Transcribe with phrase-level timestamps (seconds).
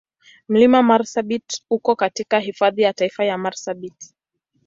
[0.47, 4.13] Mlima Marsabit uko katika Hifadhi ya Taifa ya Marsabit.